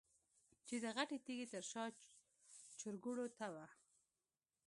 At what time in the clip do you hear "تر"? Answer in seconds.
1.53-1.63